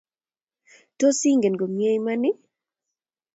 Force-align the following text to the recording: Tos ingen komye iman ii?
Tos 0.97 1.19
ingen 1.31 1.55
komye 1.59 1.89
iman 1.97 2.23
ii? 2.29 2.37